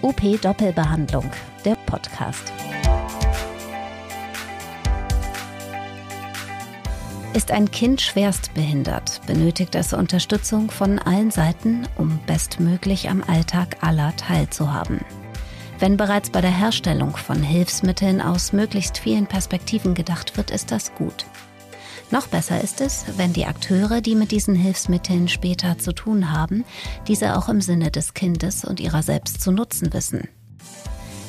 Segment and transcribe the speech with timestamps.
[0.00, 1.28] OP Doppelbehandlung,
[1.64, 2.52] der Podcast.
[7.34, 13.78] Ist ein Kind schwerst behindert, benötigt es Unterstützung von allen Seiten, um bestmöglich am Alltag
[13.80, 15.00] aller teilzuhaben.
[15.80, 20.94] Wenn bereits bei der Herstellung von Hilfsmitteln aus möglichst vielen Perspektiven gedacht wird, ist das
[20.94, 21.26] gut.
[22.10, 26.64] Noch besser ist es, wenn die Akteure, die mit diesen Hilfsmitteln später zu tun haben,
[27.06, 30.28] diese auch im Sinne des Kindes und ihrer selbst zu nutzen wissen.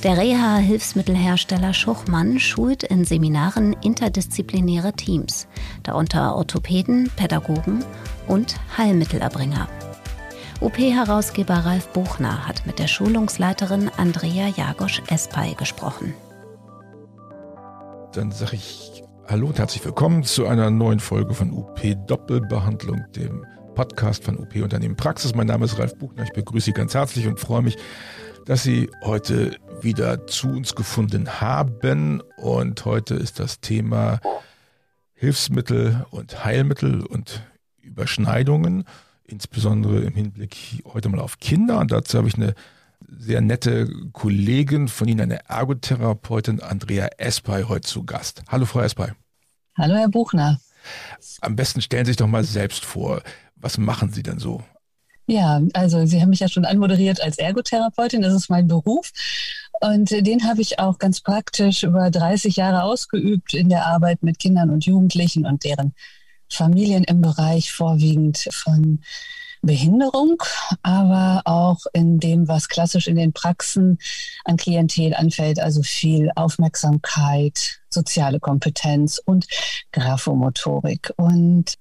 [0.04, 5.48] Der Reha-Hilfsmittelhersteller Schuchmann schult in Seminaren interdisziplinäre Teams,
[5.84, 7.84] darunter Orthopäden, Pädagogen
[8.30, 9.68] und Heilmittelerbringer.
[10.62, 16.14] OP-Herausgeber Ralf Buchner hat mit der Schulungsleiterin Andrea Jagosch-Espay gesprochen.
[18.14, 23.46] Dann sage ich Hallo und herzlich willkommen zu einer neuen Folge von UP Doppelbehandlung, dem
[23.76, 25.36] Podcast von UP Unternehmen Praxis.
[25.36, 26.24] Mein Name ist Ralf Buchner.
[26.24, 27.78] Ich begrüße Sie ganz herzlich und freue mich,
[28.48, 32.24] dass Sie heute wieder zu uns gefunden haben.
[32.38, 34.20] Und heute ist das Thema
[35.14, 37.44] Hilfsmittel und Heilmittel und
[37.84, 38.84] Überschneidungen,
[39.26, 41.78] insbesondere im Hinblick heute mal auf Kinder.
[41.78, 42.56] Und dazu habe ich eine
[43.18, 48.44] sehr nette Kollegin von Ihnen, eine Ergotherapeutin, Andrea Espay, heute zu Gast.
[48.48, 49.12] Hallo, Frau Espay.
[49.78, 50.60] Hallo, Herr Buchner.
[51.42, 53.22] Am besten stellen Sie sich doch mal selbst vor.
[53.56, 54.64] Was machen Sie denn so?
[55.28, 58.22] Ja, also Sie haben mich ja schon anmoderiert als Ergotherapeutin.
[58.22, 59.12] Das ist mein Beruf.
[59.82, 64.40] Und den habe ich auch ganz praktisch über 30 Jahre ausgeübt in der Arbeit mit
[64.40, 65.94] Kindern und Jugendlichen und deren
[66.50, 69.00] Familien im Bereich vorwiegend von
[69.62, 70.42] Behinderung,
[70.84, 74.00] aber auch in dem, was klassisch in den Praxen
[74.46, 79.48] an Klientel anfällt, also viel Aufmerksamkeit, soziale Kompetenz und
[79.92, 81.14] Graphomotorik.
[81.18, 81.76] Und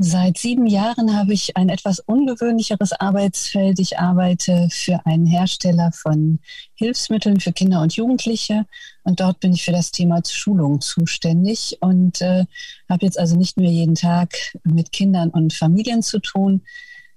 [0.00, 3.80] Seit sieben Jahren habe ich ein etwas ungewöhnlicheres Arbeitsfeld.
[3.80, 6.38] Ich arbeite für einen Hersteller von
[6.74, 8.64] Hilfsmitteln für Kinder und Jugendliche
[9.02, 12.44] und dort bin ich für das Thema Schulung zuständig und äh,
[12.88, 16.62] habe jetzt also nicht mehr jeden Tag mit Kindern und Familien zu tun,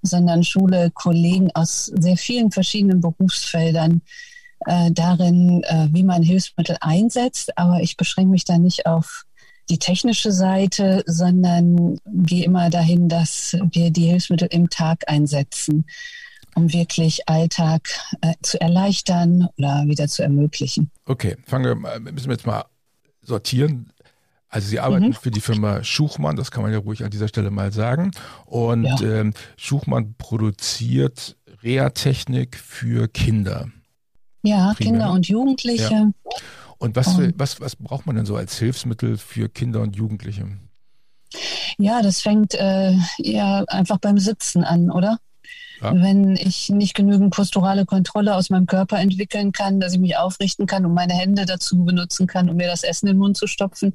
[0.02, 4.02] sondern schule Kollegen aus sehr vielen verschiedenen Berufsfeldern
[4.66, 7.56] äh, darin, äh, wie man Hilfsmittel einsetzt.
[7.60, 9.26] Aber ich beschränke mich da nicht auf
[9.70, 15.86] die technische Seite, sondern gehe immer dahin, dass wir die Hilfsmittel im Tag einsetzen,
[16.56, 17.88] um wirklich Alltag
[18.22, 20.92] äh, zu erleichtern oder wieder zu ermöglichen.
[21.06, 22.66] Okay, fangen wir mal, müssen wir jetzt mal
[23.22, 23.92] sortieren.
[24.50, 25.14] Also Sie arbeiten mhm.
[25.14, 28.12] für die Firma Schuchmann, das kann man ja ruhig an dieser Stelle mal sagen.
[28.46, 29.02] Und ja.
[29.02, 33.70] ähm, Schuchmann produziert Reha-Technik für Kinder.
[34.44, 34.92] Ja, Primär.
[34.92, 35.94] Kinder und Jugendliche.
[35.94, 36.12] Ja.
[36.82, 40.48] Und was, für, was, was braucht man denn so als Hilfsmittel für Kinder und Jugendliche?
[41.78, 45.20] Ja, das fängt äh, ja einfach beim Sitzen an, oder?
[45.82, 50.68] Wenn ich nicht genügend posturale Kontrolle aus meinem Körper entwickeln kann, dass ich mich aufrichten
[50.68, 53.48] kann und meine Hände dazu benutzen kann, um mir das Essen in den Mund zu
[53.48, 53.94] stopfen,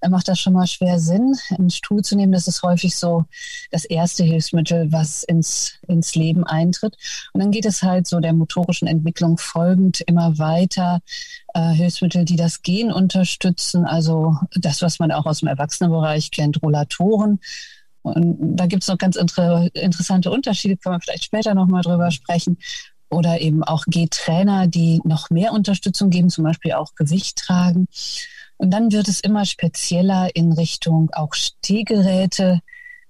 [0.00, 2.32] dann macht das schon mal schwer Sinn, einen Stuhl zu nehmen.
[2.32, 3.26] Das ist häufig so
[3.70, 6.96] das erste Hilfsmittel, was ins, ins Leben eintritt.
[7.32, 11.00] Und dann geht es halt so der motorischen Entwicklung folgend immer weiter.
[11.54, 16.62] Äh, Hilfsmittel, die das Gen unterstützen, also das, was man auch aus dem Erwachsenenbereich kennt,
[16.62, 17.40] Rollatoren
[18.02, 22.10] und da gibt es noch ganz inter interessante Unterschiede, kann man vielleicht später nochmal drüber
[22.10, 22.58] sprechen.
[23.10, 27.88] Oder eben auch G-Trainer, die noch mehr Unterstützung geben, zum Beispiel auch Gewicht tragen.
[28.56, 32.60] Und dann wird es immer spezieller in Richtung auch Stehgeräte.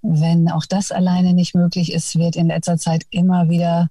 [0.01, 3.89] Wenn auch das alleine nicht möglich ist, wird in letzter Zeit immer wieder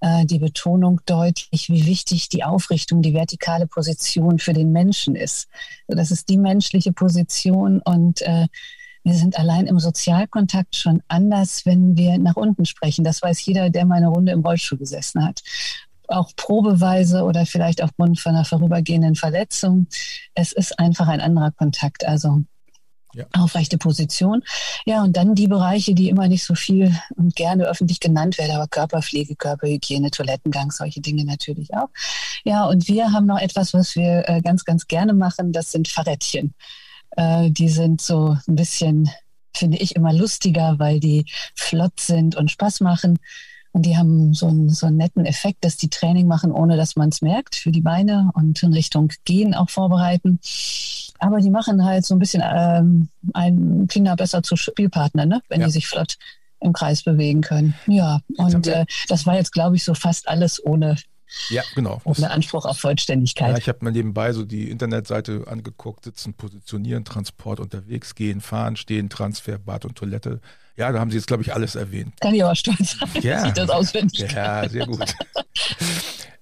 [0.00, 5.48] äh, die Betonung deutlich, wie wichtig die Aufrichtung, die vertikale Position für den Menschen ist.
[5.86, 8.46] Das ist die menschliche Position und äh,
[9.06, 13.04] wir sind allein im Sozialkontakt schon anders, wenn wir nach unten sprechen.
[13.04, 15.42] Das weiß jeder, der mal eine Runde im Rollstuhl gesessen hat.
[16.08, 19.86] Auch probeweise oder vielleicht aufgrund von einer vorübergehenden Verletzung.
[20.34, 22.04] Es ist einfach ein anderer Kontakt.
[22.04, 22.42] Also
[23.14, 23.26] ja.
[23.32, 24.42] aufrechte Position.
[24.86, 28.56] Ja, und dann die Bereiche, die immer nicht so viel und gerne öffentlich genannt werden,
[28.56, 31.90] aber Körperpflege, Körperhygiene, Toilettengang, solche Dinge natürlich auch.
[32.42, 35.86] Ja, und wir haben noch etwas, was wir äh, ganz, ganz gerne machen, das sind
[35.86, 36.54] Fahrrädchen.
[37.16, 39.10] Äh, die sind so ein bisschen,
[39.54, 43.18] finde ich, immer lustiger, weil die flott sind und Spaß machen.
[43.72, 46.96] Und die haben so einen, so einen netten Effekt, dass die Training machen, ohne dass
[46.96, 50.40] man es merkt, für die Beine und in Richtung Gehen auch vorbereiten.
[51.18, 55.42] Aber die machen halt so ein bisschen ähm, einen Kinder besser zu Spielpartner, ne?
[55.48, 55.66] wenn ja.
[55.66, 56.16] die sich flott
[56.60, 57.74] im Kreis bewegen können.
[57.86, 60.96] Ja, und äh, das war jetzt, glaube ich, so fast alles ohne
[61.48, 62.00] ja, genau.
[62.04, 63.50] Ohne Anspruch auf Vollständigkeit.
[63.50, 68.76] Ja, ich habe mir nebenbei so die Internetseite angeguckt, sitzen, positionieren, Transport, unterwegs gehen, fahren,
[68.76, 70.40] stehen, Transfer, Bad und Toilette.
[70.76, 72.14] Ja, da haben Sie jetzt, glaube ich, alles erwähnt.
[72.20, 73.36] Kann ich aber stolz sein, ja.
[73.36, 75.14] dass ich das auswendig Ja, sehr gut.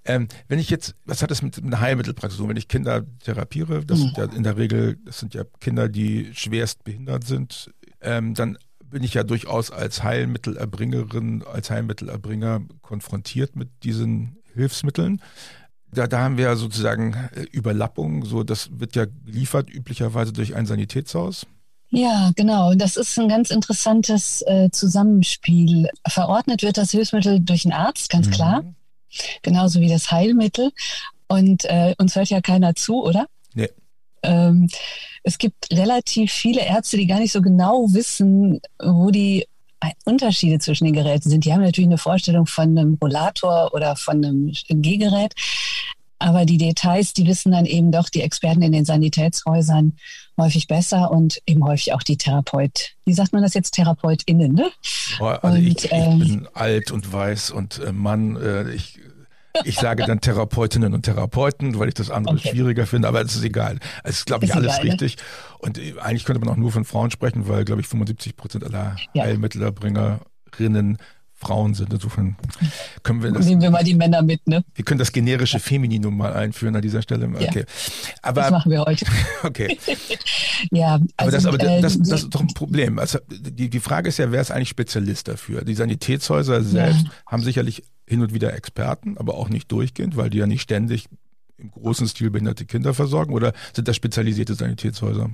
[0.07, 2.39] Ähm, wenn ich jetzt, was hat das mit einer Heilmittelpraxis?
[2.47, 4.03] Wenn ich Kinder therapiere, das mhm.
[4.03, 7.73] sind ja in der Regel, das sind ja Kinder, die schwerst behindert sind,
[8.03, 15.21] ähm, dann bin ich ja durchaus als Heilmittelerbringerin, als Heilmittelerbringer konfrontiert mit diesen Hilfsmitteln.
[15.93, 20.67] Da, da haben wir sozusagen äh, Überlappungen, so das wird ja geliefert üblicherweise durch ein
[20.67, 21.47] Sanitätshaus.
[21.91, 22.75] Ja, genau.
[22.75, 25.89] Das ist ein ganz interessantes äh, Zusammenspiel.
[26.09, 28.31] Verordnet wird das Hilfsmittel durch einen Arzt, ganz mhm.
[28.33, 28.65] klar.
[29.43, 30.73] Genauso wie das Heilmittel.
[31.29, 33.27] Und äh, uns hört ja keiner zu, oder?
[33.55, 33.71] Nee.
[34.23, 34.69] Ähm,
[35.23, 39.47] es gibt relativ viele Ärzte, die gar nicht so genau wissen, wo die
[40.05, 41.45] Unterschiede zwischen den Geräten sind.
[41.45, 45.35] Die haben natürlich eine Vorstellung von einem Rollator oder von einem Gehgerät.
[46.19, 49.95] Aber die Details, die wissen dann eben doch die Experten in den Sanitätshäusern
[50.39, 52.95] häufig besser und eben häufig auch die Therapeut.
[53.05, 53.75] Wie sagt man das jetzt?
[53.75, 54.71] TherapeutInnen, ne?
[55.21, 59.01] Oh, also und, ich, ich ähm, bin alt und weiß und äh, Mann, äh, ich
[59.65, 62.51] ich sage dann Therapeutinnen und Therapeuten, weil ich das andere okay.
[62.51, 63.79] schwieriger finde, aber es ist egal.
[64.03, 64.91] Es ist, glaube ich, ist alles egal, ne?
[64.93, 65.17] richtig.
[65.17, 65.23] Ne?
[65.59, 68.65] Und äh, eigentlich könnte man auch nur von Frauen sprechen, weil, glaube ich, 75 Prozent
[68.65, 69.25] aller ja.
[69.25, 70.99] Heilmittelerbringerinnen
[71.35, 71.93] Frauen sind.
[71.93, 72.37] Insofern
[73.03, 73.47] können wir das.
[73.47, 74.65] Nehmen wir mal die Männer mit, ne?
[74.75, 77.29] Wir können das generische Femininum mal einführen an dieser Stelle.
[77.29, 77.61] Okay.
[77.61, 79.05] Ja, aber, das machen wir heute.
[79.43, 79.77] Okay.
[80.71, 82.99] ja, also, aber, das, aber äh, das, das, ist doch ein Problem.
[82.99, 85.65] Also die, die Frage ist ja, wer ist eigentlich Spezialist dafür?
[85.65, 87.11] Die Sanitätshäuser selbst ja.
[87.27, 91.09] haben sicherlich hin und wieder Experten, aber auch nicht durchgehend, weil die ja nicht ständig
[91.59, 95.31] im großen Stil behinderte Kinder versorgen oder sind das spezialisierte Sanitätshäuser?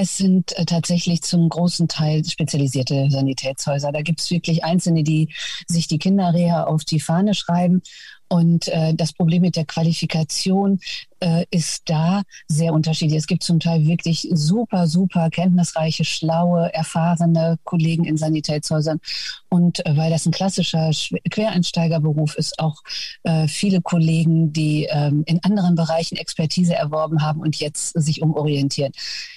[0.00, 3.90] Es sind äh, tatsächlich zum großen Teil spezialisierte Sanitätshäuser.
[3.90, 5.34] Da gibt es wirklich Einzelne, die
[5.66, 7.82] sich die Kinderreha auf die Fahne schreiben
[8.28, 10.80] und äh, das Problem mit der Qualifikation
[11.20, 13.18] äh, ist da sehr unterschiedlich.
[13.18, 19.00] Es gibt zum Teil wirklich super, super kenntnisreiche, schlaue, erfahrene Kollegen in Sanitätshäusern.
[19.48, 20.90] Und äh, weil das ein klassischer
[21.30, 22.82] Quereinsteigerberuf ist, auch
[23.22, 28.92] äh, viele Kollegen, die ähm, in anderen Bereichen Expertise erworben haben und jetzt sich umorientieren.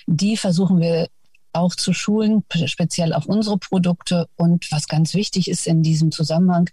[0.08, 1.08] Die versuchen wir
[1.54, 4.28] auch zu schulen, speziell auf unsere Produkte.
[4.36, 6.70] Und was ganz wichtig ist in diesem Zusammenhang,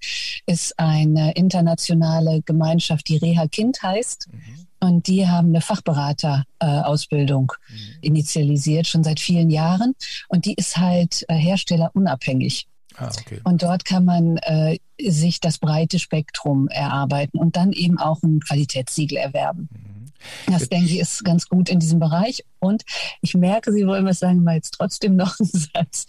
[0.46, 4.28] ist eine internationale Gemeinschaft, die Reha Kind heißt.
[4.30, 4.66] Mhm.
[4.80, 7.78] Und die haben eine Fachberaterausbildung äh, mhm.
[8.00, 9.94] initialisiert, schon seit vielen Jahren.
[10.28, 12.68] Und die ist halt äh, herstellerunabhängig.
[12.96, 13.40] Ah, okay.
[13.44, 18.40] Und dort kann man äh, sich das breite Spektrum erarbeiten und dann eben auch ein
[18.40, 19.68] Qualitätssiegel erwerben.
[19.72, 19.97] Mhm.
[20.46, 22.44] Das denke ich ist ganz gut in diesem Bereich.
[22.58, 22.84] Und
[23.20, 26.06] ich merke, Sie wollen was sagen, mal jetzt trotzdem noch einen Satz.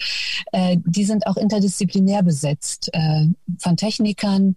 [0.51, 2.89] Äh, die sind auch interdisziplinär besetzt.
[2.93, 3.27] Äh,
[3.59, 4.55] von Technikern,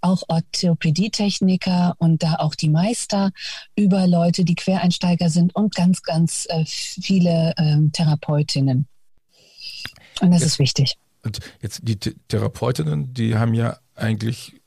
[0.00, 3.32] auch Orthopädietechniker und da auch die Meister
[3.74, 8.86] über Leute, die Quereinsteiger sind und ganz, ganz äh, viele ähm, Therapeutinnen.
[10.20, 10.94] Und das jetzt, ist wichtig.
[11.22, 14.60] Und jetzt die Therapeutinnen, die haben ja eigentlich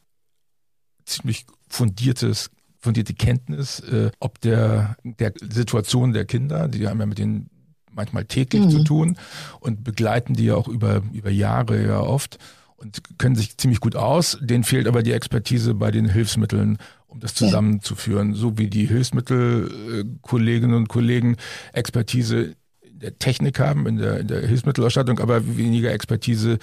[1.05, 2.49] ziemlich fundiertes
[2.87, 7.49] fundierte Kenntnis, äh, ob der, der Situation der Kinder, die haben ja mit denen
[7.91, 8.69] manchmal täglich mhm.
[8.69, 9.17] zu tun
[9.59, 12.37] und begleiten die ja auch über, über Jahre ja oft
[12.77, 14.37] und können sich ziemlich gut aus.
[14.39, 18.35] Denen fehlt aber die Expertise bei den Hilfsmitteln, um das zusammenzuführen.
[18.35, 21.35] So wie die Hilfsmittelkolleginnen und Kollegen
[21.73, 22.55] Expertise
[22.89, 26.57] der Technik haben, in der, in der Hilfsmittelausstattung, aber weniger Expertise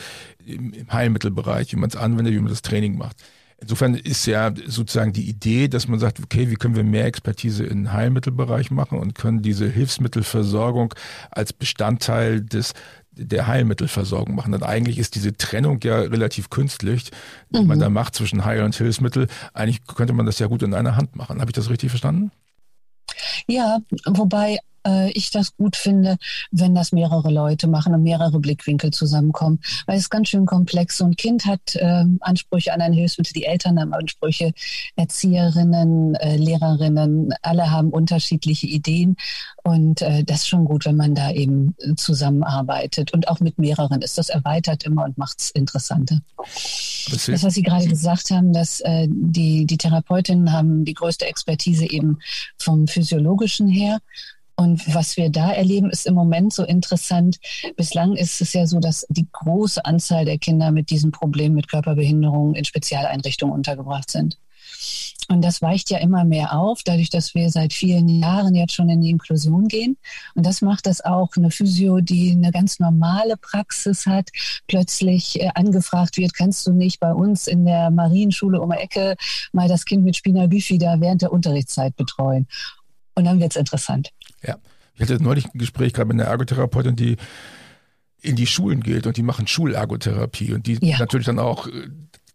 [0.46, 3.18] im, im Heilmittelbereich, wie man es anwendet, wie man das Training macht.
[3.58, 7.64] Insofern ist ja sozusagen die Idee, dass man sagt, okay, wie können wir mehr Expertise
[7.64, 10.94] im Heilmittelbereich machen und können diese Hilfsmittelversorgung
[11.30, 12.74] als Bestandteil des
[13.16, 14.52] der Heilmittelversorgung machen.
[14.52, 17.10] Denn eigentlich ist diese Trennung ja relativ künstlich,
[17.50, 17.68] die mhm.
[17.68, 19.28] man da macht zwischen Heil- und Hilfsmittel.
[19.52, 21.40] Eigentlich könnte man das ja gut in einer Hand machen.
[21.40, 22.32] Habe ich das richtig verstanden?
[23.46, 26.16] Ja, wobei äh, ich das gut finde,
[26.50, 30.98] wenn das mehrere Leute machen und mehrere Blickwinkel zusammenkommen, weil es ist ganz schön komplex.
[30.98, 34.52] So ein Kind hat äh, Ansprüche an ein Hilfsmittel, die Eltern haben Ansprüche,
[34.96, 39.16] Erzieherinnen, äh, Lehrerinnen, alle haben unterschiedliche Ideen
[39.62, 44.02] und äh, das ist schon gut, wenn man da eben zusammenarbeitet und auch mit mehreren
[44.02, 44.18] ist.
[44.18, 46.20] Das erweitert immer und macht es interessanter.
[47.10, 51.26] Das, das, was Sie gerade gesagt haben, dass äh, die, die Therapeutinnen haben die größte
[51.26, 52.18] Expertise eben
[52.58, 53.98] vom physiologischen her.
[54.56, 57.38] Und was wir da erleben, ist im Moment so interessant.
[57.76, 61.68] Bislang ist es ja so, dass die große Anzahl der Kinder mit diesem Problem mit
[61.68, 64.38] Körperbehinderungen in Spezialeinrichtungen untergebracht sind.
[65.28, 68.90] Und das weicht ja immer mehr auf, dadurch, dass wir seit vielen Jahren jetzt schon
[68.90, 69.96] in die Inklusion gehen.
[70.34, 74.28] Und das macht das auch eine Physio, die eine ganz normale Praxis hat,
[74.68, 79.16] plötzlich äh, angefragt wird, kannst du nicht bei uns in der Marienschule um die Ecke
[79.52, 82.46] mal das Kind mit Spina Bifida während der Unterrichtszeit betreuen?
[83.14, 84.10] Und dann wird es interessant.
[84.42, 84.56] Ja.
[84.94, 87.16] Ich hatte neulich ein Gespräch gerade mit einer Ergotherapeutin, die
[88.20, 90.98] in die Schulen geht und die machen Schulergotherapie und die ja.
[90.98, 91.88] natürlich dann auch äh,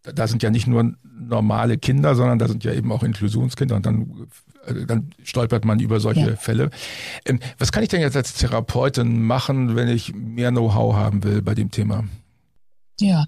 [0.04, 3.86] da sind ja nicht nur normale Kinder, sondern da sind ja eben auch Inklusionskinder und
[3.86, 4.28] dann,
[4.66, 6.36] äh, dann stolpert man über solche ja.
[6.36, 6.70] Fälle.
[7.26, 11.42] Ähm, was kann ich denn jetzt als Therapeutin machen, wenn ich mehr Know-how haben will
[11.42, 12.06] bei dem Thema?
[13.00, 13.26] Ja,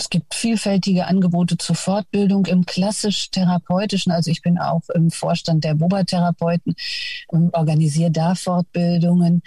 [0.00, 4.10] es gibt vielfältige Angebote zur Fortbildung im klassisch-therapeutischen.
[4.10, 6.74] Also ich bin auch im Vorstand der Boba-Therapeuten
[7.28, 9.42] und organisiere da Fortbildungen.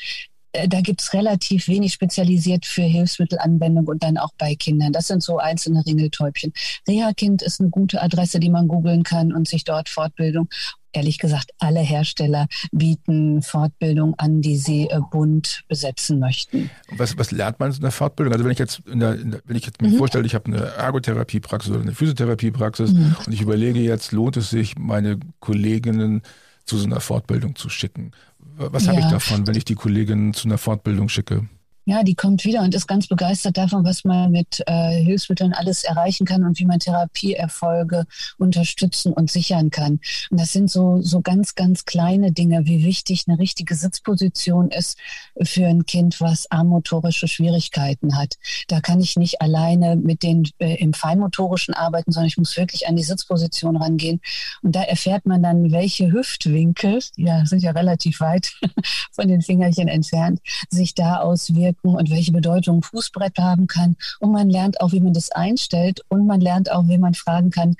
[0.54, 4.94] Äh, da gibt es relativ wenig spezialisiert für Hilfsmittelanwendung und dann auch bei Kindern.
[4.94, 6.54] Das sind so einzelne Ringeltäubchen.
[6.88, 10.50] Reha-Kind ist eine gute Adresse, die man googeln kann und sich dort Fortbildung
[10.94, 16.70] ehrlich gesagt, alle Hersteller bieten Fortbildung an, die sie äh, bunt besetzen möchten.
[16.96, 18.32] Was, was lernt man in der Fortbildung?
[18.32, 19.98] Also wenn ich jetzt, in der, in der, wenn ich jetzt mir mhm.
[19.98, 23.16] vorstelle, ich habe eine Ergotherapiepraxis oder eine Physiotherapiepraxis mhm.
[23.26, 26.22] und ich überlege jetzt, lohnt es sich, meine Kolleginnen
[26.66, 28.12] zu so einer Fortbildung zu schicken?
[28.40, 28.92] Was ja.
[28.92, 31.48] habe ich davon, wenn ich die Kolleginnen zu einer Fortbildung schicke?
[31.86, 35.84] Ja, die kommt wieder und ist ganz begeistert davon, was man mit äh, Hilfsmitteln alles
[35.84, 38.06] erreichen kann und wie man Therapieerfolge
[38.38, 40.00] unterstützen und sichern kann.
[40.32, 44.98] Und das sind so, so ganz, ganz kleine Dinge, wie wichtig eine richtige Sitzposition ist
[45.42, 48.36] für ein Kind, was amotorische Schwierigkeiten hat.
[48.70, 52.88] Da kann ich nicht alleine mit den äh, im Feinmotorischen arbeiten, sondern ich muss wirklich
[52.88, 54.22] an die Sitzposition rangehen.
[54.62, 58.54] Und da erfährt man dann, welche Hüftwinkel, ja, sind ja relativ weit
[59.12, 63.96] von den Fingerchen entfernt, sich da auswirken wirken und welche Bedeutung Fußbrett haben kann.
[64.20, 67.50] Und man lernt auch, wie man das einstellt und man lernt auch, wie man fragen
[67.50, 67.76] kann,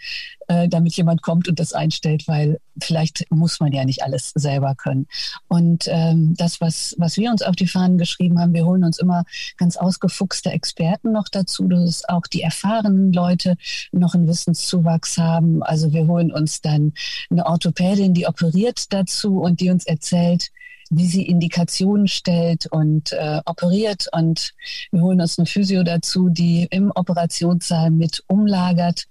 [0.48, 4.76] äh, damit jemand kommt und das einstellt, weil vielleicht muss man ja nicht alles selber
[4.76, 5.08] können.
[5.48, 8.98] Und ähm, das, was, was wir uns auf die Fahnen geschrieben haben, wir holen uns
[8.98, 9.26] immer
[9.58, 13.56] ganz ausgefuchste Experten noch dazu, dass auch die erfahrenen Leute
[13.92, 15.62] noch einen Wissenszuwachs haben.
[15.64, 16.94] Also wir holen uns dann
[17.30, 20.50] eine Orthopädin, die operiert dazu und die uns erzählt,
[20.96, 24.08] wie sie Indikationen stellt und äh, operiert.
[24.12, 24.54] Und
[24.92, 29.06] wir holen uns eine Physio dazu, die im Operationssaal mit umlagert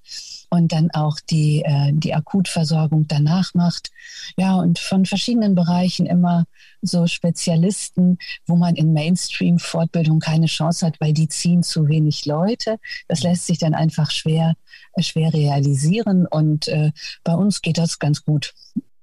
[0.52, 3.90] und dann auch die, äh, die Akutversorgung danach macht.
[4.36, 6.44] Ja, und von verschiedenen Bereichen immer
[6.82, 12.76] so Spezialisten, wo man in Mainstream-Fortbildung keine Chance hat, weil die ziehen zu wenig Leute.
[13.08, 14.54] Das lässt sich dann einfach schwer,
[14.98, 16.26] schwer realisieren.
[16.26, 16.92] Und äh,
[17.24, 18.52] bei uns geht das ganz gut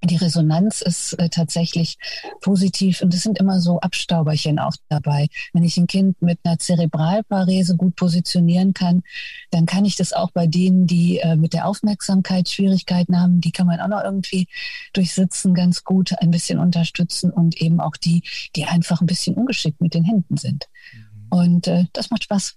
[0.02, 1.98] die Resonanz ist äh, tatsächlich
[2.40, 5.28] positiv und es sind immer so Abstauberchen auch dabei.
[5.52, 9.02] Wenn ich ein Kind mit einer Zerebralparese gut positionieren kann,
[9.50, 13.52] dann kann ich das auch bei denen, die äh, mit der Aufmerksamkeit Schwierigkeiten haben, die
[13.52, 14.48] kann man auch noch irgendwie
[14.92, 18.22] durch Sitzen ganz gut ein bisschen unterstützen und eben auch die,
[18.56, 20.68] die einfach ein bisschen ungeschickt mit den Händen sind.
[20.92, 21.38] Mhm.
[21.38, 22.56] Und äh, das macht Spaß.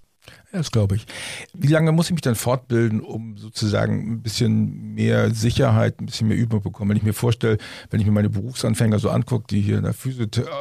[0.52, 1.08] Das glaube ich.
[1.54, 6.28] Wie lange muss ich mich dann fortbilden, um sozusagen ein bisschen mehr Sicherheit, ein bisschen
[6.28, 6.92] mehr Übung bekommen?
[6.92, 7.58] Wenn ich mir vorstelle,
[7.90, 9.96] wenn ich mir meine Berufsanfänger so angucke, die hier in der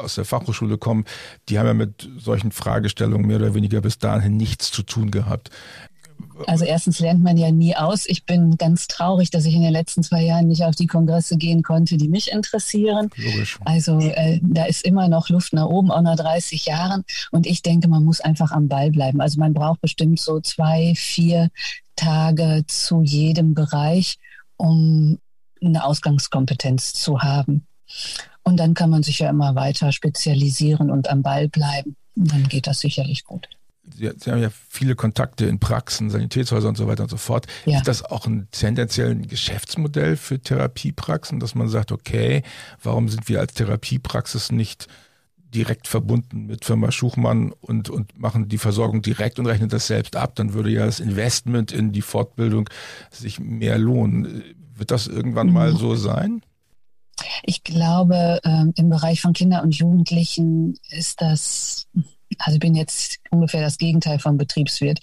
[0.01, 1.05] aus der Fachhochschule kommen,
[1.47, 5.51] die haben ja mit solchen Fragestellungen mehr oder weniger bis dahin nichts zu tun gehabt.
[6.47, 8.05] Also erstens lernt man ja nie aus.
[8.07, 11.37] Ich bin ganz traurig, dass ich in den letzten zwei Jahren nicht auf die Kongresse
[11.37, 13.09] gehen konnte, die mich interessieren.
[13.15, 13.59] Logisch.
[13.65, 17.03] Also äh, da ist immer noch Luft nach oben, auch nach 30 Jahren.
[17.31, 19.21] Und ich denke, man muss einfach am Ball bleiben.
[19.21, 21.49] Also man braucht bestimmt so zwei, vier
[21.95, 24.17] Tage zu jedem Bereich,
[24.57, 25.19] um
[25.63, 27.65] eine Ausgangskompetenz zu haben.
[28.43, 31.95] Und dann kann man sich ja immer weiter spezialisieren und am Ball bleiben.
[32.15, 33.47] Und dann geht das sicherlich gut.
[33.91, 37.47] Sie, Sie, haben ja viele Kontakte in Praxen, Sanitätshäusern und so weiter und so fort.
[37.65, 37.77] Ja.
[37.77, 42.43] Ist das auch ein tendenziell ein Geschäftsmodell für Therapiepraxen, dass man sagt, okay,
[42.81, 44.87] warum sind wir als Therapiepraxis nicht
[45.53, 50.15] direkt verbunden mit Firma Schuchmann und, und machen die Versorgung direkt und rechnen das selbst
[50.15, 52.69] ab, dann würde ja das Investment in die Fortbildung
[53.11, 54.43] sich mehr lohnen.
[54.75, 55.53] Wird das irgendwann mhm.
[55.53, 56.41] mal so sein?
[57.43, 61.87] Ich glaube, ähm, im Bereich von Kindern und Jugendlichen ist das
[62.39, 64.99] also bin jetzt ungefähr das Gegenteil vom Betriebswirt.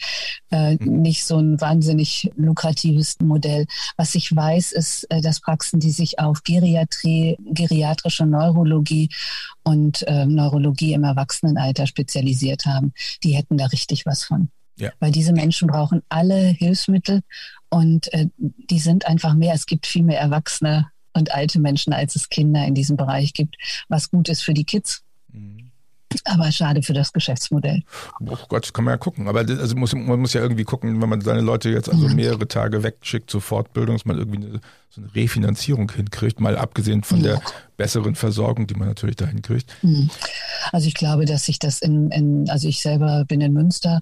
[0.51, 1.03] Äh, mhm.
[1.03, 3.67] Nicht so ein wahnsinnig lukratives Modell.
[3.97, 9.11] Was ich weiß, ist, äh, dass Praxen, die sich auf Geriatrie, geriatrische Neurologie
[9.63, 14.51] und äh, Neurologie im Erwachsenenalter spezialisiert haben, die hätten da richtig was von.
[14.77, 14.93] Ja.
[14.99, 17.23] Weil diese Menschen brauchen alle Hilfsmittel
[17.69, 19.55] und äh, die sind einfach mehr.
[19.55, 23.57] Es gibt viel mehr Erwachsene und alte Menschen, als es Kinder in diesem Bereich gibt,
[23.89, 25.03] was gut ist für die Kids.
[25.33, 25.70] Mhm
[26.25, 27.83] aber schade für das Geschäftsmodell.
[28.21, 29.29] Oh Gott, kann man ja gucken.
[29.29, 32.09] Aber das, also muss, man muss ja irgendwie gucken, wenn man seine Leute jetzt also
[32.09, 37.03] mehrere Tage wegschickt zur Fortbildung, dass man irgendwie eine, so eine Refinanzierung hinkriegt, mal abgesehen
[37.03, 37.41] von der
[37.77, 39.73] besseren Versorgung, die man natürlich da hinkriegt.
[39.83, 40.11] Hm.
[40.73, 44.01] Also ich glaube, dass sich das in, in also ich selber bin in Münster,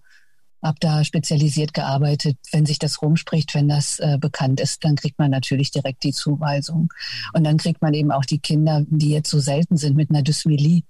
[0.63, 2.37] habe da spezialisiert gearbeitet.
[2.53, 6.13] Wenn sich das rumspricht, wenn das äh, bekannt ist, dann kriegt man natürlich direkt die
[6.13, 6.93] Zuweisung.
[7.33, 10.23] Und dann kriegt man eben auch die Kinder, die jetzt so selten sind mit einer
[10.23, 10.83] Dysmelie,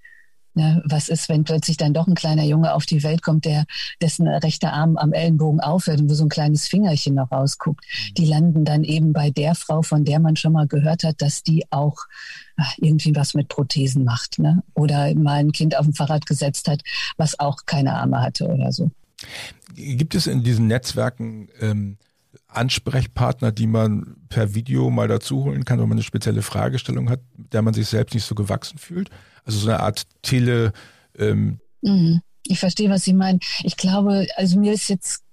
[0.58, 3.64] Ne, was ist, wenn plötzlich dann doch ein kleiner Junge auf die Welt kommt, der
[4.02, 7.84] dessen rechter Arm am Ellenbogen aufhört und wo so ein kleines Fingerchen noch rausguckt?
[7.84, 8.14] Mhm.
[8.14, 11.44] Die landen dann eben bei der Frau, von der man schon mal gehört hat, dass
[11.44, 12.06] die auch
[12.56, 14.64] ach, irgendwie was mit Prothesen macht, ne?
[14.74, 16.82] Oder mal ein Kind auf dem Fahrrad gesetzt hat,
[17.16, 18.90] was auch keine Arme hatte oder so.
[19.76, 21.98] Gibt es in diesen Netzwerken ähm,
[22.48, 27.20] Ansprechpartner, die man per Video mal dazu holen kann, wenn man eine spezielle Fragestellung hat,
[27.36, 29.08] der man sich selbst nicht so gewachsen fühlt?
[29.48, 30.72] Also so eine Art Tele.
[31.18, 32.20] Ähm mhm.
[32.46, 33.40] Ich verstehe, was Sie meinen.
[33.64, 35.24] Ich glaube, also mir ist jetzt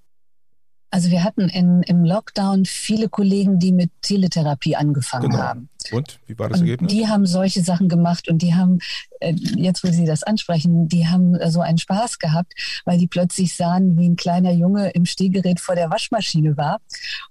[0.95, 5.43] also wir hatten in, im Lockdown viele Kollegen, die mit Teletherapie angefangen genau.
[5.43, 5.69] haben.
[5.91, 6.91] Und wie war das und Ergebnis?
[6.91, 8.79] Die haben solche Sachen gemacht und die haben,
[9.19, 12.53] äh, jetzt wo Sie das ansprechen, die haben so einen Spaß gehabt,
[12.85, 16.79] weil die plötzlich sahen, wie ein kleiner Junge im Stehgerät vor der Waschmaschine war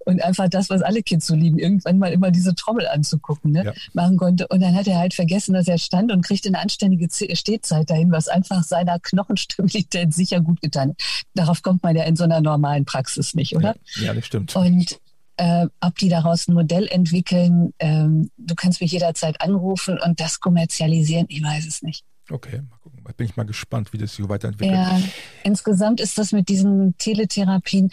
[0.05, 3.65] und einfach das, was alle Kids so lieben, irgendwann mal immer diese Trommel anzugucken, ne,
[3.67, 3.73] ja.
[3.93, 4.47] machen konnte.
[4.49, 8.11] Und dann hat er halt vergessen, dass er stand und kriegte eine anständige Stehzeit dahin,
[8.11, 10.97] was einfach seiner Knochenstabilität sicher gut getan hat.
[11.35, 13.75] Darauf kommt man ja in so einer normalen Praxis nicht, oder?
[13.97, 14.55] Ja, ja das stimmt.
[14.57, 14.99] Und
[15.37, 17.73] äh, ob die daraus ein Modell entwickeln.
[17.79, 22.05] Ähm, du kannst mich jederzeit anrufen und das kommerzialisieren, ich weiß es nicht.
[22.31, 23.05] Okay, mal gucken.
[23.17, 24.75] Bin ich mal gespannt, wie das sich weiterentwickelt.
[24.75, 24.99] Ja,
[25.43, 27.91] insgesamt ist das mit diesen Teletherapien,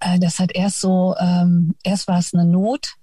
[0.00, 2.94] äh, das hat erst so, ähm, erst war es eine Not,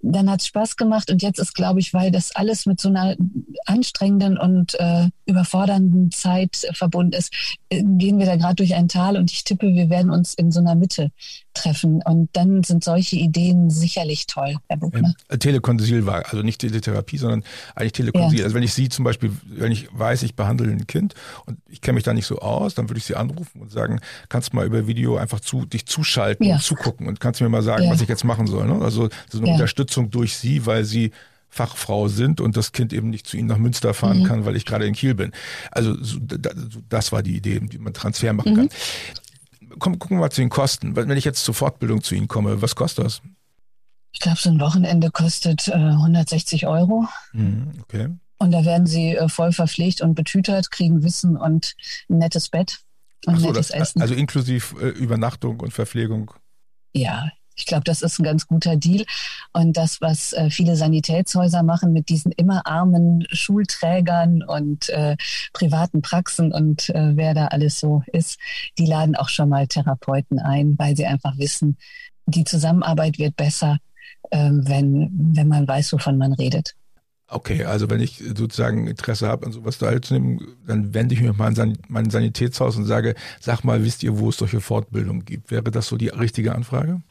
[0.00, 2.88] dann hat es Spaß gemacht und jetzt ist, glaube ich, weil das alles mit so
[2.88, 3.16] einer
[3.66, 9.16] anstrengenden und äh, überfordernden Zeit verbunden ist, äh, gehen wir da gerade durch ein Tal
[9.16, 11.10] und ich tippe, wir werden uns in so einer Mitte
[11.56, 12.02] treffen.
[12.04, 15.14] Und dann sind solche Ideen sicherlich toll, Herr Buchner.
[15.30, 17.44] Ähm, Telekonsil war, also nicht Teletherapie, sondern
[17.74, 18.38] eigentlich Telekonsil.
[18.38, 18.44] Ja.
[18.44, 21.14] Also wenn ich Sie zum Beispiel, wenn ich weiß, ich behandle ein Kind
[21.46, 24.00] und ich kenne mich da nicht so aus, dann würde ich Sie anrufen und sagen,
[24.28, 26.56] kannst du mal über Video einfach zu, dich zuschalten ja.
[26.56, 27.90] und zugucken und kannst mir mal sagen, ja.
[27.90, 28.66] was ich jetzt machen soll.
[28.66, 28.80] Ne?
[28.82, 31.12] Also so eine Unterstützung durch Sie, weil Sie
[31.48, 34.24] Fachfrau sind und das Kind eben nicht zu ihnen nach Münster fahren mhm.
[34.24, 35.32] kann, weil ich gerade in Kiel bin.
[35.70, 35.96] Also
[36.88, 38.56] das war die Idee, wie man Transfer machen mhm.
[38.56, 38.68] kann
[39.78, 40.96] komm, gucken wir mal zu den Kosten.
[40.96, 43.22] Wenn ich jetzt zur Fortbildung zu Ihnen komme, was kostet das?
[44.12, 47.06] Ich glaube, so ein Wochenende kostet äh, 160 Euro.
[47.32, 48.08] Mhm, okay.
[48.38, 51.74] Und da werden Sie äh, voll verpflegt und betütert, kriegen Wissen und
[52.08, 52.80] ein nettes Bett
[53.26, 54.02] und so, nettes das, Essen.
[54.02, 56.32] Also inklusive äh, Übernachtung und Verpflegung.
[56.94, 59.04] Ja, ich glaube, das ist ein ganz guter Deal.
[59.52, 65.16] Und das, was äh, viele Sanitätshäuser machen mit diesen immer armen Schulträgern und äh,
[65.52, 68.38] privaten Praxen und äh, wer da alles so ist,
[68.78, 71.78] die laden auch schon mal Therapeuten ein, weil sie einfach wissen,
[72.26, 73.78] die Zusammenarbeit wird besser,
[74.30, 76.74] äh, wenn, wenn man weiß, wovon man redet.
[77.28, 81.58] Okay, also wenn ich sozusagen Interesse habe, an sowas teilzunehmen, dann wende ich mich mal
[81.58, 85.50] an mein Sanitätshaus und sage, sag mal, wisst ihr, wo es solche Fortbildungen gibt?
[85.50, 87.02] Wäre das so die richtige Anfrage?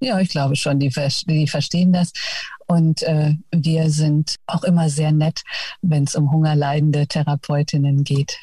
[0.00, 0.92] Ja, ich glaube schon, die,
[1.26, 2.12] die verstehen das.
[2.66, 5.42] Und äh, wir sind auch immer sehr nett,
[5.82, 8.38] wenn es um hungerleidende Therapeutinnen geht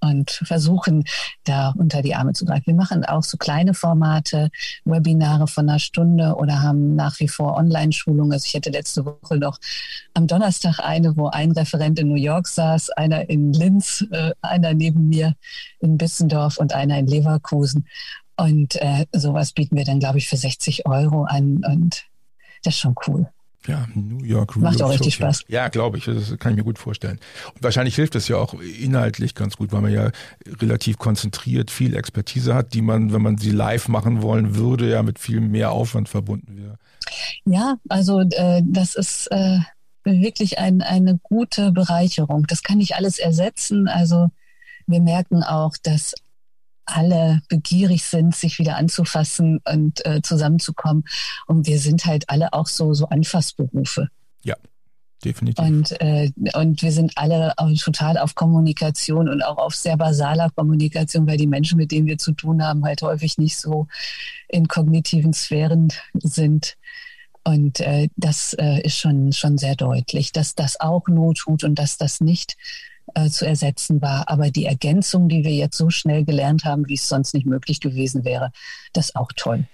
[0.00, 1.04] und versuchen,
[1.44, 2.66] da unter die Arme zu greifen.
[2.66, 4.50] Wir machen auch so kleine Formate,
[4.84, 8.32] Webinare von einer Stunde oder haben nach wie vor Online-Schulungen.
[8.32, 9.58] Also ich hatte letzte Woche noch
[10.14, 14.74] am Donnerstag eine, wo ein Referent in New York saß, einer in Linz, äh, einer
[14.74, 15.34] neben mir
[15.80, 17.86] in Bissendorf und einer in Leverkusen.
[18.40, 21.62] Und äh, sowas bieten wir dann, glaube ich, für 60 Euro an.
[21.64, 22.06] Und
[22.62, 23.28] das ist schon cool.
[23.66, 25.44] Ja, New York Real Macht auch richtig Spaß.
[25.48, 26.06] Ja, glaube ich.
[26.06, 27.20] Das kann ich mir gut vorstellen.
[27.54, 30.10] Und wahrscheinlich hilft es ja auch inhaltlich ganz gut, weil man ja
[30.46, 35.02] relativ konzentriert viel Expertise hat, die man, wenn man sie live machen wollen würde, ja
[35.02, 36.78] mit viel mehr Aufwand verbunden wäre.
[37.44, 39.58] Ja, also äh, das ist äh,
[40.04, 42.46] wirklich ein, eine gute Bereicherung.
[42.46, 43.86] Das kann nicht alles ersetzen.
[43.88, 44.30] Also
[44.86, 46.14] wir merken auch, dass
[46.90, 51.04] alle begierig sind, sich wieder anzufassen und äh, zusammenzukommen.
[51.46, 54.08] Und wir sind halt alle auch so, so Anfassberufe.
[54.42, 54.56] Ja.
[55.24, 55.62] Definitiv.
[55.62, 61.26] Und, äh, und wir sind alle total auf Kommunikation und auch auf sehr basaler Kommunikation,
[61.26, 63.86] weil die Menschen, mit denen wir zu tun haben, halt häufig nicht so
[64.48, 66.76] in kognitiven Sphären sind.
[67.44, 71.78] Und äh, das äh, ist schon, schon sehr deutlich, dass das auch Not tut und
[71.78, 72.56] dass das nicht
[73.14, 74.28] äh, zu ersetzen war.
[74.28, 77.80] Aber die Ergänzung, die wir jetzt so schnell gelernt haben, wie es sonst nicht möglich
[77.80, 78.52] gewesen wäre,
[78.92, 79.66] das ist auch toll.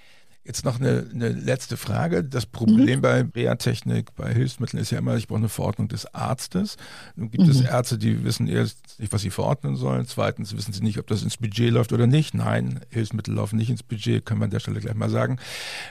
[0.46, 2.22] Jetzt noch eine, eine letzte Frage.
[2.22, 3.02] Das Problem mhm.
[3.02, 6.76] bei Reha-Technik, bei Hilfsmitteln ist ja immer, ich brauche eine Verordnung des Arztes.
[7.16, 7.50] Nun gibt mhm.
[7.50, 10.06] es Ärzte, die wissen erst nicht, was sie verordnen sollen.
[10.06, 12.34] Zweitens wissen sie nicht, ob das ins Budget läuft oder nicht.
[12.34, 15.38] Nein, Hilfsmittel laufen nicht ins Budget, kann man an der Stelle gleich mal sagen.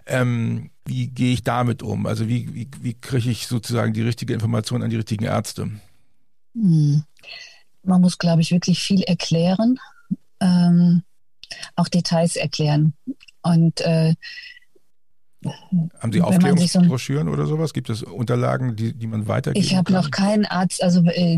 [0.06, 2.06] Ähm, wie gehe ich damit um?
[2.06, 5.70] Also wie, wie, wie kriege ich sozusagen die richtige Information an die richtigen Ärzte?
[6.56, 7.04] Mhm.
[7.84, 9.80] Man muss, glaube ich, wirklich viel erklären,
[10.40, 11.04] ähm,
[11.76, 12.94] auch Details erklären.
[13.44, 14.16] Und äh,
[16.00, 17.74] haben Sie Aufklärungsbroschüren so oder sowas?
[17.74, 19.64] Gibt es Unterlagen, die, die man weitergibt?
[19.64, 21.38] Ich habe noch keinen Arzt, also äh,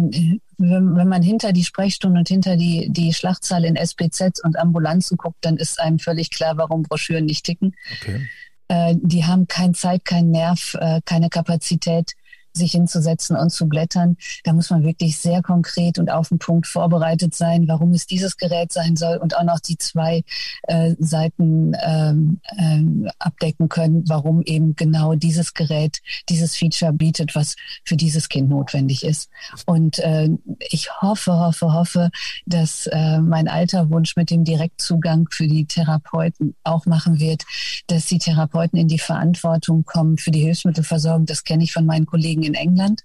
[0.57, 5.17] wenn, wenn, man hinter die Sprechstunden und hinter die, die Schlachtzahl in SPZ und Ambulanzen
[5.17, 7.75] guckt, dann ist einem völlig klar, warum Broschüren nicht ticken.
[8.01, 8.27] Okay.
[8.69, 12.13] Äh, die haben keine Zeit, keinen Nerv, äh, keine Kapazität
[12.57, 14.17] sich hinzusetzen und zu blättern.
[14.43, 18.37] Da muss man wirklich sehr konkret und auf den Punkt vorbereitet sein, warum es dieses
[18.37, 20.23] Gerät sein soll und auch noch die zwei
[20.63, 27.55] äh, Seiten ähm, ähm, abdecken können, warum eben genau dieses Gerät dieses Feature bietet, was
[27.85, 29.29] für dieses Kind notwendig ist.
[29.65, 30.29] Und äh,
[30.69, 32.09] ich hoffe, hoffe, hoffe,
[32.45, 37.43] dass äh, mein alter Wunsch mit dem Direktzugang für die Therapeuten auch machen wird,
[37.87, 41.25] dass die Therapeuten in die Verantwortung kommen für die Hilfsmittelversorgung.
[41.25, 43.03] Das kenne ich von meinen Kollegen in England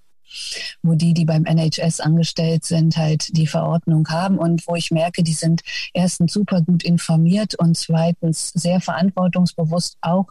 [0.82, 5.22] wo die, die beim NHS angestellt sind, halt die Verordnung haben und wo ich merke,
[5.22, 10.26] die sind erstens super gut informiert und zweitens sehr verantwortungsbewusst auch,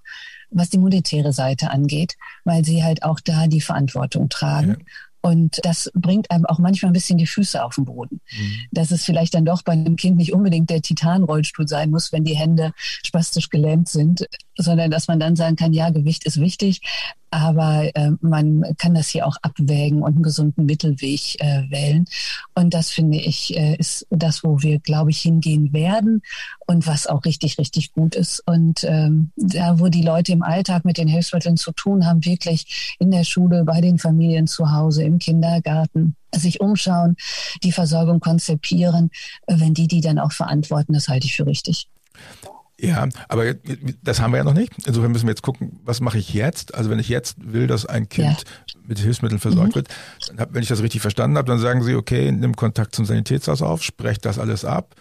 [0.50, 4.78] was die monetäre Seite angeht, weil sie halt auch da die Verantwortung tragen.
[4.80, 4.86] Ja.
[5.22, 8.22] Und das bringt einem auch manchmal ein bisschen die Füße auf den Boden.
[8.32, 8.54] Mhm.
[8.72, 12.24] Dass es vielleicht dann doch bei einem Kind nicht unbedingt der Titanrollstuhl sein muss, wenn
[12.24, 16.82] die Hände spastisch gelähmt sind, sondern dass man dann sagen kann, ja, Gewicht ist wichtig,
[17.32, 22.06] aber äh, man kann das hier auch abwägen und einen gesunden Mittelweg äh, wählen.
[22.56, 26.22] Und das finde ich äh, ist das, wo wir, glaube ich, hingehen werden
[26.68, 28.44] und was auch richtig, richtig gut ist.
[28.46, 32.96] Und ähm, da, wo die Leute im Alltag mit den Hilfsmitteln zu tun haben, wirklich
[33.00, 37.16] in der Schule, bei den Familien zu Hause, im Kindergarten, sich umschauen,
[37.64, 39.12] die Versorgung konzipieren,
[39.48, 41.88] äh, wenn die die dann auch verantworten, das halte ich für richtig.
[42.80, 43.54] Ja, aber
[44.02, 44.74] das haben wir ja noch nicht.
[44.88, 46.74] Insofern müssen wir jetzt gucken, was mache ich jetzt?
[46.74, 48.80] Also wenn ich jetzt will, dass ein Kind ja.
[48.88, 49.76] mit Hilfsmitteln versorgt mhm.
[49.76, 49.90] wird,
[50.36, 53.62] dann, wenn ich das richtig verstanden habe, dann sagen Sie, okay, nimm Kontakt zum Sanitätshaus
[53.62, 54.96] auf, sprecht das alles ab,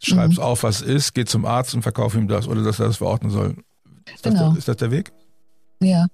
[0.00, 0.42] schreib's mhm.
[0.42, 3.30] auf, was ist, geht zum Arzt und verkauf ihm das oder dass er das verordnen
[3.30, 3.56] soll.
[4.14, 4.36] Ist, genau.
[4.36, 5.12] das, der, ist das der Weg?
[5.82, 6.06] Ja,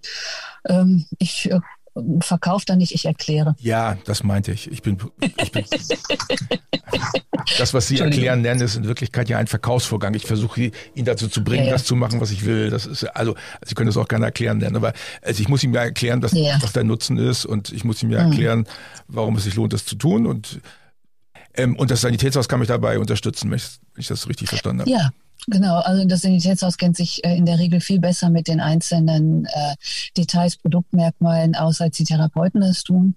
[0.68, 1.48] ähm, ich
[1.96, 3.56] äh, verkaufe da nicht, ich erkläre.
[3.60, 4.70] Ja, das meinte ich.
[4.70, 5.64] Ich bin, ich bin
[7.58, 10.14] das, was Sie erklären nennen, ist in Wirklichkeit ja ein Verkaufsvorgang.
[10.14, 11.72] Ich versuche ihn dazu zu bringen, ja, ja.
[11.72, 12.70] das zu machen, was ich will.
[12.70, 15.74] Das ist also, Sie können das auch gerne erklären nennen, aber also ich muss ihm
[15.74, 16.58] ja erklären, dass, ja.
[16.60, 18.30] was der Nutzen ist und ich muss ihm ja mhm.
[18.30, 18.68] erklären,
[19.08, 20.60] warum es sich lohnt, das zu tun und
[21.58, 24.82] ähm, und das Sanitätshaus kann mich dabei unterstützen, wenn ich, wenn ich das richtig verstanden
[24.82, 24.90] habe.
[24.90, 25.10] Ja,
[25.48, 29.44] Genau, also das Sanitätshaus kennt sich äh, in der Regel viel besser mit den einzelnen
[29.46, 29.74] äh,
[30.16, 33.14] Details, Produktmerkmalen aus, als die Therapeuten das tun.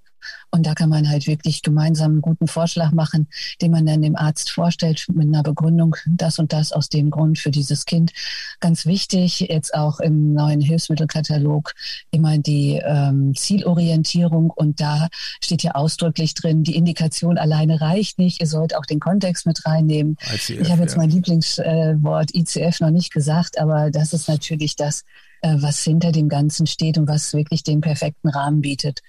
[0.51, 3.27] Und da kann man halt wirklich gemeinsam einen guten Vorschlag machen,
[3.62, 7.39] den man dann dem Arzt vorstellt mit einer Begründung, das und das aus dem Grund
[7.39, 8.12] für dieses Kind.
[8.60, 11.73] Ganz wichtig, jetzt auch im neuen Hilfsmittelkatalog
[12.12, 14.49] immer die ähm, Zielorientierung.
[14.49, 15.08] Und da
[15.43, 18.41] steht ja ausdrücklich drin, die Indikation alleine reicht nicht.
[18.41, 20.17] Ihr sollt auch den Kontext mit reinnehmen.
[20.34, 20.99] ICF, ich habe jetzt ja.
[20.99, 25.03] mein Lieblingswort äh, ICF noch nicht gesagt, aber das ist natürlich das,
[25.41, 29.01] äh, was hinter dem Ganzen steht und was wirklich den perfekten Rahmen bietet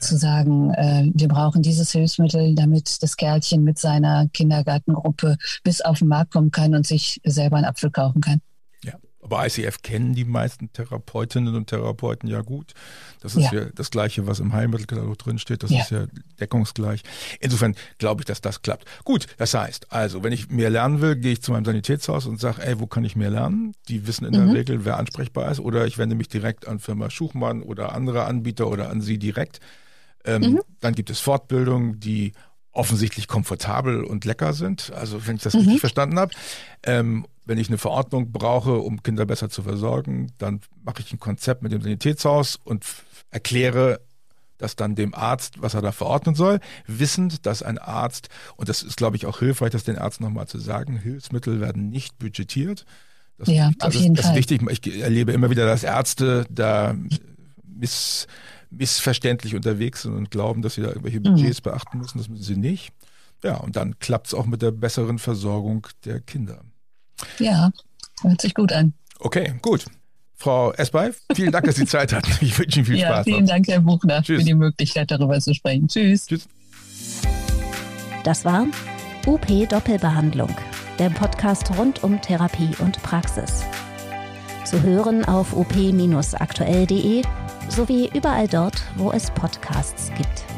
[0.00, 5.98] zu sagen, äh, wir brauchen dieses Hilfsmittel, damit das Kerlchen mit seiner Kindergartengruppe bis auf
[5.98, 8.40] den Markt kommen kann und sich selber einen Apfel kaufen kann.
[8.84, 12.74] Ja, aber ICF kennen die meisten Therapeutinnen und Therapeuten ja gut.
[13.20, 15.62] Das ist ja, ja das Gleiche, was im Heilmittelkatalog drin steht.
[15.62, 15.80] Das ja.
[15.80, 16.06] ist ja
[16.40, 17.02] deckungsgleich.
[17.40, 18.86] Insofern glaube ich, dass das klappt.
[19.04, 22.40] Gut, das heißt, also, wenn ich mehr lernen will, gehe ich zu meinem Sanitätshaus und
[22.40, 23.74] sage, ey, wo kann ich mehr lernen?
[23.88, 24.46] Die wissen in mhm.
[24.46, 25.60] der Regel, wer ansprechbar ist.
[25.60, 29.60] Oder ich wende mich direkt an Firma Schuchmann oder andere Anbieter oder an Sie direkt.
[30.24, 30.60] Ähm, mhm.
[30.80, 32.32] Dann gibt es Fortbildungen, die
[32.72, 34.92] offensichtlich komfortabel und lecker sind.
[34.92, 35.60] Also wenn ich das mhm.
[35.60, 36.32] richtig verstanden habe.
[36.84, 41.18] Ähm, wenn ich eine Verordnung brauche, um Kinder besser zu versorgen, dann mache ich ein
[41.18, 42.84] Konzept mit dem Sanitätshaus und
[43.30, 44.00] erkläre
[44.58, 48.82] das dann dem Arzt, was er da verordnen soll, wissend, dass ein Arzt, und das
[48.82, 52.84] ist, glaube ich, auch hilfreich, das den Ärzten nochmal zu sagen, Hilfsmittel werden nicht budgetiert.
[53.38, 54.38] Das, ja, das, auf jeden ist, das Fall.
[54.38, 54.84] ist wichtig.
[54.84, 56.94] Ich erlebe immer wieder, dass Ärzte da
[57.64, 58.26] miss
[58.70, 61.62] missverständlich unterwegs sind und glauben, dass sie da irgendwelche Budgets mhm.
[61.62, 62.18] beachten müssen.
[62.18, 62.92] Das müssen sie nicht.
[63.42, 66.60] Ja, und dann klappt es auch mit der besseren Versorgung der Kinder.
[67.38, 67.70] Ja,
[68.22, 68.94] hört sich gut an.
[69.20, 69.84] Okay, gut.
[70.34, 72.30] Frau Esbey, vielen Dank, dass Sie Zeit hatten.
[72.40, 73.24] Ich wünsche Ihnen viel ja, Spaß.
[73.24, 73.48] Vielen noch.
[73.48, 74.40] Dank, Herr Buchner, Tschüss.
[74.40, 75.88] für die Möglichkeit, darüber zu sprechen.
[75.88, 76.26] Tschüss.
[76.26, 76.48] Tschüss.
[78.22, 78.66] Das war
[79.26, 80.54] UP Doppelbehandlung,
[80.98, 83.64] der Podcast rund um Therapie und Praxis.
[84.68, 87.22] Zu hören auf op-aktuell.de
[87.70, 90.57] sowie überall dort, wo es Podcasts gibt.